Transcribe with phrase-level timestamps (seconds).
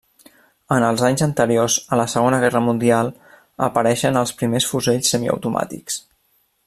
[0.75, 3.11] En els anys anteriors a la Segona Guerra Mundial
[3.67, 6.01] apareixen els primers fusells semiautomàtics.